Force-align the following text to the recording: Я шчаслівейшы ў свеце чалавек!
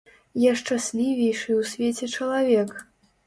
Я 0.43 0.51
шчаслівейшы 0.61 1.49
ў 1.59 1.69
свеце 1.73 2.05
чалавек! 2.15 2.73